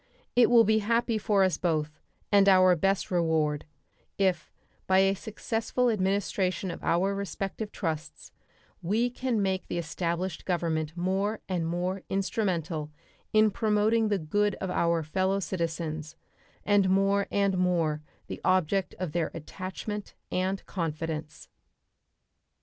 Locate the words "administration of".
5.91-6.81